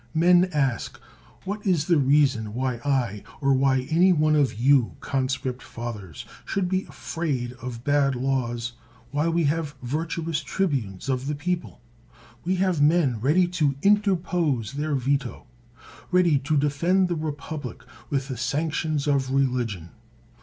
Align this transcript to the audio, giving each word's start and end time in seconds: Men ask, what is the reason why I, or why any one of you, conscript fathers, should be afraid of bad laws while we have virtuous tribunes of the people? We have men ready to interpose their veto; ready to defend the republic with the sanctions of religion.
Men 0.15 0.45
ask, 0.51 0.99
what 1.45 1.63
is 1.63 1.85
the 1.85 1.99
reason 1.99 2.55
why 2.55 2.77
I, 2.77 3.21
or 3.39 3.53
why 3.53 3.81
any 3.91 4.11
one 4.11 4.35
of 4.35 4.59
you, 4.59 4.95
conscript 4.99 5.61
fathers, 5.61 6.25
should 6.43 6.67
be 6.67 6.85
afraid 6.85 7.53
of 7.61 7.83
bad 7.83 8.15
laws 8.15 8.73
while 9.11 9.29
we 9.31 9.43
have 9.43 9.75
virtuous 9.83 10.41
tribunes 10.41 11.07
of 11.07 11.27
the 11.27 11.35
people? 11.35 11.81
We 12.43 12.55
have 12.55 12.81
men 12.81 13.19
ready 13.19 13.45
to 13.49 13.75
interpose 13.83 14.73
their 14.73 14.95
veto; 14.95 15.45
ready 16.09 16.39
to 16.49 16.57
defend 16.57 17.07
the 17.07 17.15
republic 17.15 17.83
with 18.09 18.27
the 18.29 18.37
sanctions 18.37 19.05
of 19.05 19.29
religion. 19.29 19.89